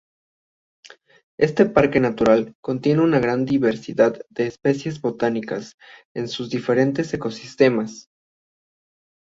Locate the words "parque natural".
1.67-2.55